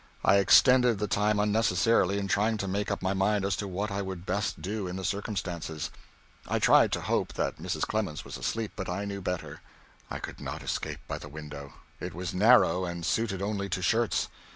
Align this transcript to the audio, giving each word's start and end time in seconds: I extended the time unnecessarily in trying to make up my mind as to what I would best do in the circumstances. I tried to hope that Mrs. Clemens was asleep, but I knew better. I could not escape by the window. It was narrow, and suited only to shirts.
I 0.25 0.37
extended 0.37 0.97
the 0.97 1.05
time 1.05 1.39
unnecessarily 1.39 2.17
in 2.17 2.27
trying 2.27 2.57
to 2.57 2.67
make 2.67 2.89
up 2.89 3.03
my 3.03 3.13
mind 3.13 3.45
as 3.45 3.55
to 3.57 3.67
what 3.67 3.91
I 3.91 4.01
would 4.01 4.25
best 4.25 4.59
do 4.59 4.87
in 4.87 4.95
the 4.95 5.03
circumstances. 5.03 5.91
I 6.47 6.57
tried 6.57 6.91
to 6.93 7.01
hope 7.01 7.33
that 7.33 7.57
Mrs. 7.59 7.81
Clemens 7.83 8.25
was 8.25 8.35
asleep, 8.35 8.71
but 8.75 8.89
I 8.89 9.05
knew 9.05 9.21
better. 9.21 9.61
I 10.09 10.17
could 10.17 10.41
not 10.41 10.63
escape 10.63 11.01
by 11.07 11.19
the 11.19 11.29
window. 11.29 11.73
It 11.99 12.15
was 12.15 12.33
narrow, 12.33 12.83
and 12.83 13.05
suited 13.05 13.43
only 13.43 13.69
to 13.69 13.83
shirts. 13.83 14.27